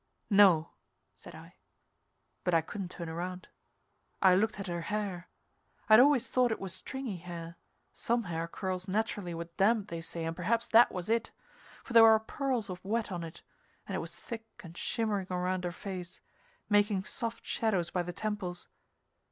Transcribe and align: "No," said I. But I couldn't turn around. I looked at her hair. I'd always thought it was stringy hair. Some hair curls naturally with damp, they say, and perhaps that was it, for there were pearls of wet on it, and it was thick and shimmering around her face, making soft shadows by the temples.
"No," 0.31 0.71
said 1.13 1.35
I. 1.35 1.57
But 2.43 2.55
I 2.55 2.61
couldn't 2.61 2.89
turn 2.89 3.07
around. 3.07 3.49
I 4.19 4.33
looked 4.33 4.59
at 4.59 4.65
her 4.65 4.81
hair. 4.81 5.29
I'd 5.87 5.99
always 5.99 6.27
thought 6.27 6.51
it 6.51 6.59
was 6.59 6.73
stringy 6.73 7.17
hair. 7.17 7.55
Some 7.93 8.23
hair 8.23 8.47
curls 8.47 8.87
naturally 8.87 9.35
with 9.35 9.55
damp, 9.57 9.89
they 9.89 10.01
say, 10.01 10.25
and 10.25 10.35
perhaps 10.35 10.67
that 10.69 10.91
was 10.91 11.07
it, 11.07 11.29
for 11.83 11.93
there 11.93 12.01
were 12.01 12.17
pearls 12.19 12.67
of 12.67 12.83
wet 12.83 13.11
on 13.11 13.23
it, 13.23 13.43
and 13.85 13.95
it 13.95 13.99
was 13.99 14.17
thick 14.17 14.47
and 14.63 14.75
shimmering 14.75 15.27
around 15.29 15.65
her 15.65 15.71
face, 15.71 16.19
making 16.67 17.03
soft 17.03 17.45
shadows 17.45 17.91
by 17.91 18.01
the 18.01 18.11
temples. 18.13 18.69